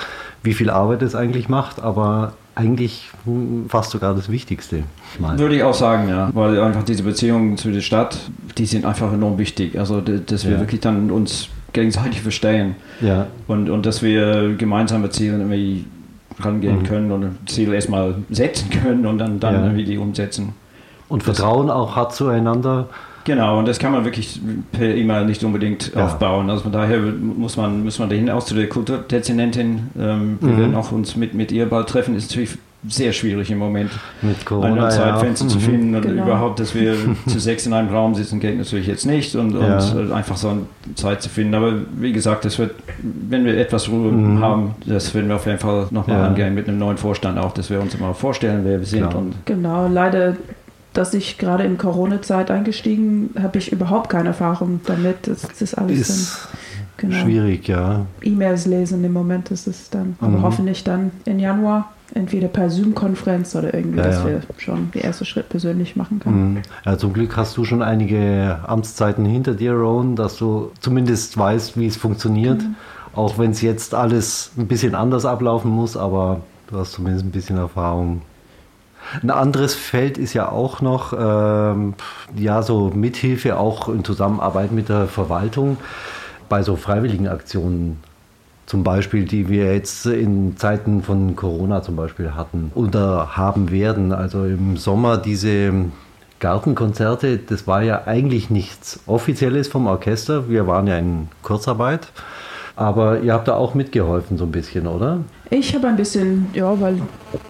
[0.44, 3.10] wie viel Arbeit es eigentlich macht, aber eigentlich
[3.68, 4.84] fast sogar das Wichtigste.
[5.18, 5.38] Mal.
[5.40, 8.18] Würde ich auch sagen, ja, weil einfach diese Beziehungen zu der Stadt,
[8.58, 9.80] die sind einfach enorm wichtig.
[9.80, 10.60] Also, dass wir ja.
[10.60, 13.28] wirklich dann uns gegenseitig verstehen ja.
[13.48, 15.86] und, und dass wir gemeinsame Ziele irgendwie
[16.40, 16.84] rangehen mhm.
[16.84, 19.64] können und Ziele erstmal setzen können und dann, dann ja.
[19.64, 20.54] irgendwie die umsetzen.
[21.08, 22.88] Und Vertrauen auch hat zueinander
[23.26, 24.40] Genau, und das kann man wirklich
[24.72, 26.06] per E-Mail nicht unbedingt ja.
[26.06, 26.50] aufbauen.
[26.50, 30.38] Also von daher muss man, muss man dahin, auch zu der Kulturdezernentin, ähm, mhm.
[30.42, 33.92] wir werden auch uns mit, mit ihr bald treffen, ist natürlich sehr schwierig im Moment,
[34.22, 35.52] mit Corona, ein Zeitfenster ja.
[35.52, 35.62] zu mhm.
[35.62, 36.24] finden und genau.
[36.24, 36.96] überhaupt, dass wir
[37.28, 40.16] zu sechs in einem Raum sitzen, geht natürlich jetzt nicht und, und ja.
[40.16, 40.62] einfach so eine
[40.96, 41.56] Zeit zu finden.
[41.56, 44.40] Aber wie gesagt, das wird, wenn wir etwas Ruhe mhm.
[44.40, 46.28] haben, das werden wir auf jeden Fall nochmal ja.
[46.28, 49.10] angehen mit einem neuen Vorstand auch, dass wir uns mal vorstellen, wer wir sind.
[49.10, 49.88] Genau, genau.
[49.88, 50.38] leider
[50.94, 55.28] dass ich gerade in Corona-Zeit eingestiegen, habe ich überhaupt keine Erfahrung damit.
[55.28, 56.50] Das, das ist alles ist
[56.98, 58.06] dann, genau, schwierig, ja.
[58.24, 60.42] E-Mails lesen im Moment ist es dann, aber mhm.
[60.42, 64.26] hoffentlich dann im Januar entweder per Zoom-Konferenz oder irgendwie, ja, dass ja.
[64.28, 66.54] wir schon den ersten Schritt persönlich machen können.
[66.54, 66.62] Mhm.
[66.86, 71.78] Ja, zum Glück hast du schon einige Amtszeiten hinter dir, Rowan, dass du zumindest weißt,
[71.78, 72.62] wie es funktioniert.
[72.62, 72.76] Mhm.
[73.14, 77.32] Auch wenn es jetzt alles ein bisschen anders ablaufen muss, aber du hast zumindest ein
[77.32, 78.22] bisschen Erfahrung
[79.24, 81.96] ein anderes Feld ist ja auch noch, ähm,
[82.36, 85.78] ja, so Mithilfe auch in Zusammenarbeit mit der Verwaltung
[86.48, 88.00] bei so freiwilligen Aktionen.
[88.70, 94.12] Zum Beispiel, die wir jetzt in Zeiten von Corona zum Beispiel hatten oder haben werden.
[94.12, 95.74] Also im Sommer diese
[96.40, 100.50] Gartenkonzerte, das war ja eigentlich nichts Offizielles vom Orchester.
[100.50, 102.10] Wir waren ja in Kurzarbeit.
[102.76, 105.22] Aber ihr habt da auch mitgeholfen so ein bisschen, oder?
[105.50, 107.02] Ich habe ein bisschen, ja, weil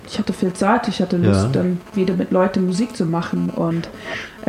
[0.07, 1.49] ich hatte viel Zeit, ich hatte Lust, ja.
[1.51, 3.89] dann wieder mit Leuten Musik zu machen und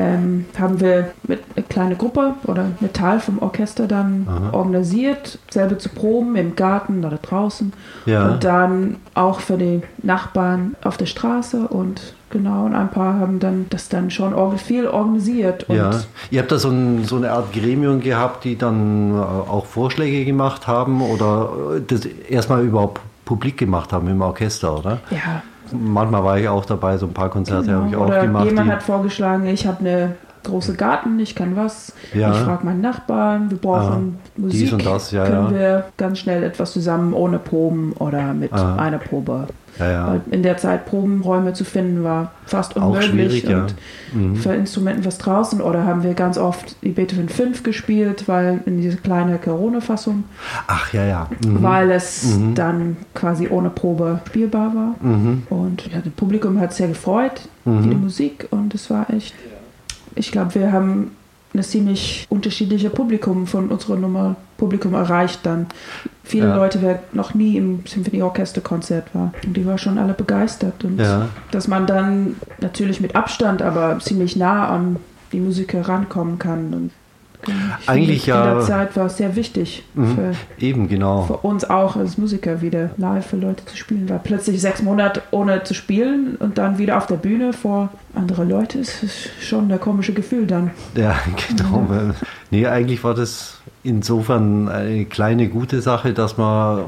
[0.01, 4.57] ähm, haben wir mit einer kleinen Gruppe oder mit Teil vom Orchester dann Aha.
[4.57, 7.73] organisiert, selber zu proben im Garten oder draußen
[8.07, 8.29] ja.
[8.29, 13.41] und dann auch für die Nachbarn auf der Straße und genau und ein paar haben
[13.41, 15.67] dann das dann schon viel organisiert.
[15.69, 15.91] ja,
[16.31, 20.25] ihr habt da so, ein, so, eine Art Gremium gehabt, die dann äh, auch Vorschläge
[20.25, 25.01] gemacht haben oder äh, das erstmal überhaupt publik gemacht haben im Orchester, oder?
[25.11, 25.43] Ja.
[25.73, 27.79] Manchmal war ich auch dabei, so ein paar Konzerte genau.
[27.79, 28.45] habe ich auch oder gemacht.
[28.47, 31.93] Jemand hat vorgeschlagen, ich habe eine große Garten, ich kann was.
[32.15, 32.33] Ja.
[32.33, 34.61] Ich frage meinen Nachbarn, wir brauchen ah, Musik.
[34.61, 35.59] Dies und das, ja, können ja.
[35.59, 38.77] wir ganz schnell etwas zusammen ohne Proben oder mit ah.
[38.77, 39.47] einer Probe
[39.81, 40.07] ja, ja.
[40.09, 43.45] Weil in der Zeit Probenräume zu finden war fast unmöglich.
[43.47, 43.67] und ja.
[44.13, 44.37] mhm.
[44.37, 45.61] für Instrumenten was draußen.
[45.61, 50.25] Oder haben wir ganz oft die Beethoven 5 gespielt, weil in diese kleine Corona-Fassung.
[50.67, 51.29] Ach ja, ja.
[51.45, 51.63] Mhm.
[51.63, 52.55] Weil es mhm.
[52.55, 54.95] dann quasi ohne Probe spielbar war.
[55.01, 55.43] Mhm.
[55.51, 58.03] Und ja, das Publikum hat sehr gefreut, die mhm.
[58.03, 58.49] Musik.
[58.51, 59.35] Und es war echt.
[60.15, 61.13] Ich glaube, wir haben
[61.55, 65.67] ein ziemlich unterschiedliches Publikum von unserer Nummer Publikum erreicht dann.
[66.23, 66.57] Viele ja.
[66.57, 69.33] Leute, wer noch nie im Symphonieorchesterkonzert war.
[69.45, 70.85] Und die waren schon alle begeistert.
[70.85, 71.29] Und ja.
[71.51, 74.97] dass man dann natürlich mit Abstand, aber ziemlich nah an
[75.33, 76.73] die Musiker rankommen kann.
[76.75, 76.91] Und
[77.87, 78.51] Eigentlich ja.
[78.51, 79.83] In der Zeit war es sehr wichtig.
[79.95, 80.15] Mhm.
[80.15, 81.23] Für, Eben, genau.
[81.23, 84.09] Für uns auch als Musiker wieder live für Leute zu spielen.
[84.09, 88.45] Weil plötzlich sechs Monate ohne zu spielen und dann wieder auf der Bühne vor andere
[88.45, 89.05] Leute ist
[89.41, 90.71] schon ein komisches Gefühl dann.
[90.95, 91.17] Ja,
[91.49, 91.87] genau.
[91.91, 92.15] Ja.
[92.51, 96.85] Nee, eigentlich war das insofern eine kleine gute Sache, dass man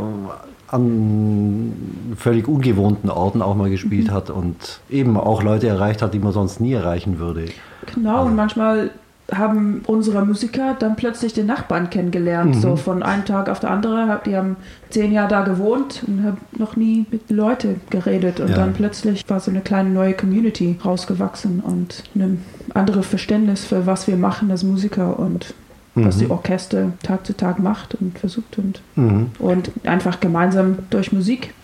[0.69, 1.73] an
[2.17, 4.13] völlig ungewohnten Orten auch mal gespielt mhm.
[4.13, 7.47] hat und eben auch Leute erreicht hat, die man sonst nie erreichen würde.
[7.95, 8.29] Genau, also.
[8.29, 8.91] und manchmal
[9.35, 12.61] haben unsere Musiker dann plötzlich den Nachbarn kennengelernt, mhm.
[12.61, 14.19] so von einem Tag auf den anderen.
[14.27, 14.57] Die haben
[14.91, 18.41] zehn Jahre da gewohnt und haben noch nie mit Leuten geredet.
[18.41, 18.57] Und ja.
[18.57, 24.07] dann plötzlich war so eine kleine neue Community rausgewachsen und ein anderes Verständnis für was
[24.07, 25.55] wir machen als Musiker und
[25.95, 26.07] mhm.
[26.07, 29.31] was die Orchester Tag zu Tag macht und versucht und, mhm.
[29.39, 31.55] und einfach gemeinsam durch Musik.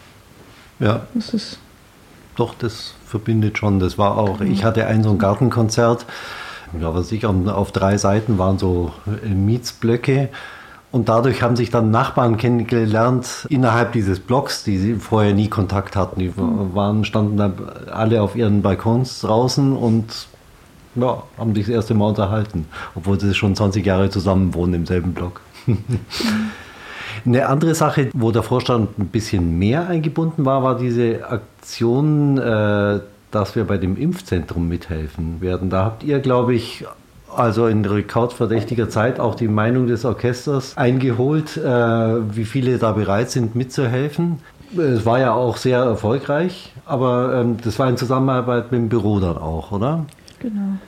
[0.81, 1.07] Ja.
[1.15, 1.59] Das ist
[2.37, 3.81] Doch, das verbindet schon.
[3.81, 6.07] Das war auch, ich hatte ein so ein Gartenkonzert,
[6.81, 10.29] ja, was ich, auf drei Seiten waren so äh, Mietsblöcke.
[10.91, 16.19] Und dadurch haben sich dann Nachbarn kennengelernt innerhalb dieses Blocks, die vorher nie Kontakt hatten.
[16.19, 16.75] Die mhm.
[16.75, 17.53] waren, standen da
[17.93, 20.29] alle auf ihren Balkons draußen und
[20.95, 24.87] ja, haben sich das erste Mal unterhalten, obwohl sie schon 20 Jahre zusammen wohnen im
[24.87, 25.43] selben Block.
[27.27, 33.01] Eine andere Sache, wo der Vorstand ein bisschen mehr eingebunden war, war diese Aktion, äh,
[33.31, 35.71] dass wir bei dem Impfzentrum mithelfen werden.
[35.71, 36.85] Da habt ihr, glaube ich,
[37.35, 43.31] also in rekordverdächtiger Zeit auch die Meinung des Orchesters eingeholt, äh, wie viele da bereit
[43.31, 44.41] sind mitzuhelfen.
[44.77, 49.21] Es war ja auch sehr erfolgreich, aber ähm, das war in Zusammenarbeit mit dem Büro
[49.21, 50.05] dann auch, oder?
[50.41, 50.79] Genau.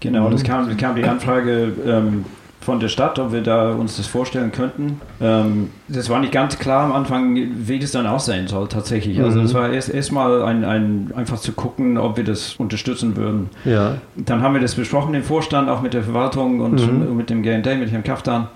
[0.00, 2.24] Genau, das kam, kam die Anfrage ähm,
[2.68, 5.00] von der Stadt, ob wir da uns das vorstellen könnten.
[5.22, 9.22] Ähm, das war nicht ganz klar am Anfang, wie das dann aussehen soll tatsächlich.
[9.22, 9.56] Also es mhm.
[9.56, 13.48] war erst erstmal ein, ein, einfach zu gucken, ob wir das unterstützen würden.
[13.64, 13.94] Ja.
[14.16, 17.16] Dann haben wir das besprochen, den Vorstand, auch mit der Verwaltung und mhm.
[17.16, 18.48] mit dem GND, mit Herrn Kaftan.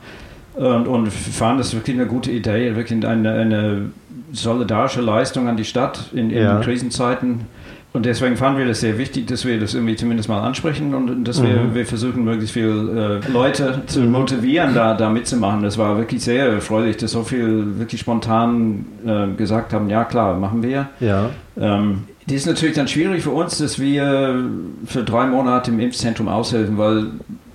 [0.56, 3.86] Und, und fanden das wirklich eine gute Idee, wirklich eine, eine
[4.30, 6.60] solidarische Leistung an die Stadt in, in ja.
[6.60, 7.46] Krisenzeiten
[7.94, 11.24] und deswegen fanden wir das sehr wichtig, dass wir das irgendwie zumindest mal ansprechen und
[11.24, 11.46] dass mhm.
[11.46, 15.62] wir, wir versuchen, möglichst viele äh, Leute zu motivieren, da, da mitzumachen.
[15.62, 20.38] Das war wirklich sehr erfreulich, dass so viel wirklich spontan äh, gesagt haben, ja klar,
[20.38, 20.88] machen wir.
[21.00, 21.30] Ja.
[21.60, 24.42] Ähm, die ist natürlich dann schwierig für uns, dass wir
[24.86, 27.06] für drei Monate im Impfzentrum aushelfen, weil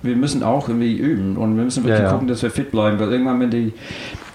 [0.02, 2.12] wir müssen auch irgendwie üben und wir müssen wirklich ja, ja.
[2.12, 3.72] gucken, dass wir fit bleiben, weil irgendwann, wenn die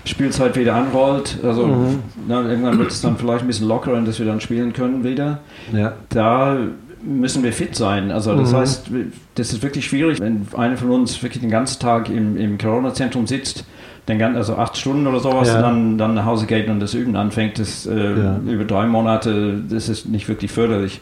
[0.06, 1.38] Spielzeit wieder anrollt.
[1.44, 2.00] Also mhm.
[2.28, 5.40] na, irgendwann wird es dann vielleicht ein bisschen lockerer, dass wir dann spielen können wieder.
[5.72, 5.94] Ja.
[6.10, 6.58] Da
[7.04, 8.12] müssen wir fit sein.
[8.12, 8.58] Also das mhm.
[8.58, 8.92] heißt,
[9.36, 13.28] das ist wirklich schwierig, wenn einer von uns wirklich den ganzen Tag im, im Corona-Zentrum
[13.28, 13.66] sitzt,
[14.08, 15.62] den ganzen, also acht Stunden oder sowas, ja.
[15.62, 17.60] dann, dann nach Hause geht und das Üben anfängt.
[17.60, 18.40] Das, äh, ja.
[18.46, 21.02] Über drei Monate, das ist nicht wirklich förderlich.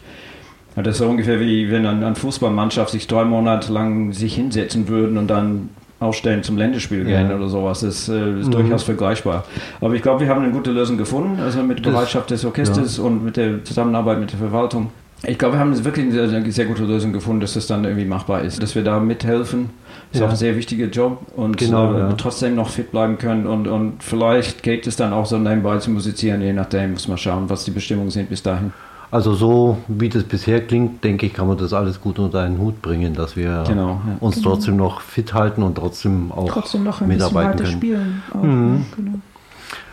[0.75, 5.17] Das ist so ungefähr wie wenn eine Fußballmannschaft sich drei Monate lang sich hinsetzen würden
[5.17, 5.69] und dann
[6.01, 7.35] ausstellen zum Länderspiel gehen ja.
[7.35, 7.81] oder sowas.
[7.81, 8.51] Das äh, ist mhm.
[8.51, 9.45] durchaus vergleichbar.
[9.79, 12.97] Aber ich glaube, wir haben eine gute Lösung gefunden, also mit der Bereitschaft des Orchesters
[12.97, 13.03] ja.
[13.03, 14.89] und mit der Zusammenarbeit mit der Verwaltung.
[15.23, 18.05] Ich glaube, wir haben wirklich eine sehr, sehr, gute Lösung gefunden, dass das dann irgendwie
[18.05, 19.69] machbar ist, dass wir da mithelfen.
[20.09, 20.25] Das ist ja.
[20.25, 24.03] auch ein sehr wichtiger Job und genau, äh, trotzdem noch fit bleiben können und, und
[24.03, 27.63] vielleicht geht es dann auch so nebenbei zu musizieren, je nachdem, muss man schauen, was
[27.63, 28.73] die Bestimmungen sind bis dahin.
[29.11, 32.57] Also so wie das bisher klingt, denke ich, kann man das alles gut unter einen
[32.59, 34.17] Hut bringen, dass wir genau, ja.
[34.21, 34.49] uns genau.
[34.49, 38.21] trotzdem noch fit halten und trotzdem auch trotzdem noch ein mitarbeiten bisschen weiter können.
[38.21, 38.85] Spielen auch, mhm.
[38.95, 39.19] genau.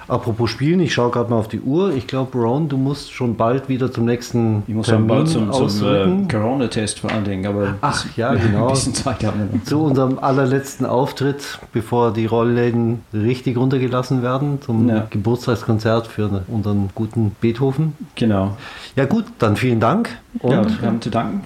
[0.08, 1.94] Apropos Spielen, ich schaue gerade mal auf die Uhr.
[1.94, 5.52] Ich glaube, Ron, du musst schon bald wieder zum nächsten Ich muss Termin bald zum,
[5.52, 8.68] zum äh, Corona-Test vor allen Dingen, aber Ach ja, genau.
[8.68, 14.62] Ein bisschen Zeit haben wir Zu unserem allerletzten Auftritt, bevor die Rollläden richtig runtergelassen werden,
[14.62, 15.06] zum ja.
[15.10, 17.94] Geburtstagskonzert für unseren guten Beethoven.
[18.14, 18.56] Genau.
[18.96, 20.08] Ja gut, dann vielen Dank.
[20.38, 21.42] Und ja, wir haben zu danken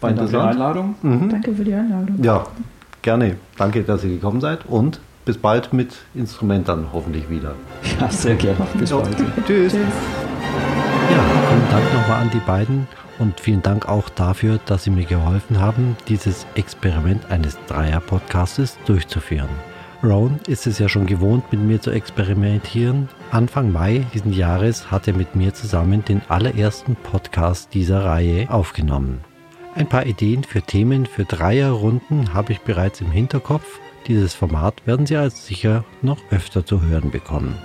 [0.00, 0.96] bei der Einladung.
[1.02, 1.28] Mhm.
[1.28, 2.22] Danke für die Einladung.
[2.22, 2.44] Ja,
[3.02, 3.36] gerne.
[3.56, 4.98] Danke, dass ihr gekommen seid und
[5.30, 7.54] bis bald mit Instrument dann hoffentlich wieder.
[8.00, 8.66] Ja, sehr gerne.
[8.74, 9.16] Bis bald.
[9.46, 9.74] Tschüss.
[9.74, 9.74] Tschüss.
[9.74, 12.88] Ja, vielen Dank nochmal an die beiden
[13.20, 19.50] und vielen Dank auch dafür, dass Sie mir geholfen haben, dieses Experiment eines Dreier-Podcastes durchzuführen.
[20.02, 23.08] Rowan ist es ja schon gewohnt, mit mir zu experimentieren.
[23.30, 29.20] Anfang Mai diesen Jahres hat er mit mir zusammen den allerersten Podcast dieser Reihe aufgenommen.
[29.76, 33.78] Ein paar Ideen für Themen für Dreierrunden habe ich bereits im Hinterkopf
[34.10, 37.56] dieses Format werden Sie als sicher noch öfter zu hören bekommen.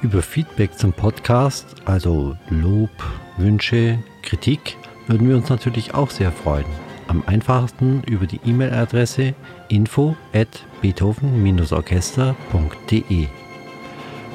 [0.00, 2.88] Über Feedback zum Podcast, also Lob,
[3.36, 6.64] Wünsche, Kritik, würden wir uns natürlich auch sehr freuen.
[7.06, 9.34] Am einfachsten über die E-Mail-Adresse
[9.68, 13.26] info at beethoven-orchester.de.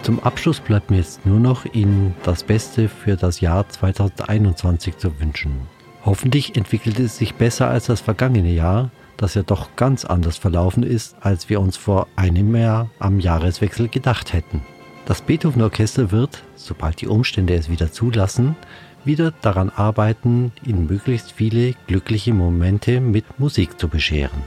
[0.04, 5.20] Zum Abschluss bleibt mir jetzt nur noch Ihnen das Beste für das Jahr 2021 zu
[5.20, 5.62] wünschen.
[6.06, 10.84] Hoffentlich entwickelt es sich besser als das vergangene Jahr das ja doch ganz anders verlaufen
[10.84, 14.62] ist, als wir uns vor einem Jahr am Jahreswechsel gedacht hätten.
[15.06, 18.56] Das Beethoven Orchester wird, sobald die Umstände es wieder zulassen,
[19.04, 24.44] wieder daran arbeiten, Ihnen möglichst viele glückliche Momente mit Musik zu bescheren.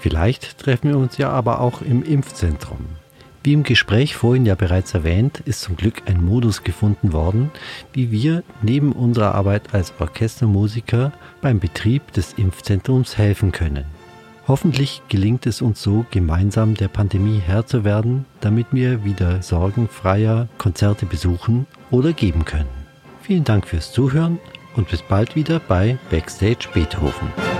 [0.00, 2.78] Vielleicht treffen wir uns ja aber auch im Impfzentrum.
[3.42, 7.50] Wie im Gespräch vorhin ja bereits erwähnt, ist zum Glück ein Modus gefunden worden,
[7.92, 13.95] wie wir neben unserer Arbeit als Orchestermusiker beim Betrieb des Impfzentrums helfen können.
[14.48, 20.48] Hoffentlich gelingt es uns so, gemeinsam der Pandemie Herr zu werden, damit wir wieder sorgenfreier
[20.56, 22.68] Konzerte besuchen oder geben können.
[23.22, 24.38] Vielen Dank fürs Zuhören
[24.76, 27.55] und bis bald wieder bei Backstage Beethoven.